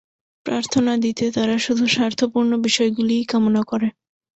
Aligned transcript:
প্রার্থনাদিতে 0.45 1.25
তারা 1.31 1.55
শুধু 1.57 1.83
স্বার্থপূর্ণ 1.87 2.51
বিষয়গুলিই 2.65 3.23
কামনা 3.25 3.61
করে। 3.63 3.87